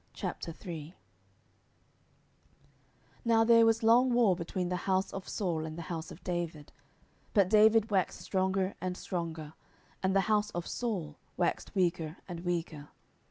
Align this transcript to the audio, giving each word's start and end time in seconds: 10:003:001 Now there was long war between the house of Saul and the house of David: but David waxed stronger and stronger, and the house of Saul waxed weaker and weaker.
10:003:001 0.15 0.93
Now 3.23 3.43
there 3.43 3.67
was 3.67 3.83
long 3.83 4.11
war 4.13 4.35
between 4.35 4.69
the 4.69 4.75
house 4.89 5.13
of 5.13 5.29
Saul 5.29 5.63
and 5.63 5.77
the 5.77 5.83
house 5.93 6.09
of 6.09 6.23
David: 6.23 6.71
but 7.35 7.47
David 7.47 7.91
waxed 7.91 8.19
stronger 8.21 8.73
and 8.81 8.97
stronger, 8.97 9.53
and 10.01 10.15
the 10.15 10.21
house 10.21 10.49
of 10.55 10.65
Saul 10.65 11.19
waxed 11.37 11.75
weaker 11.75 12.17
and 12.27 12.39
weaker. 12.39 12.89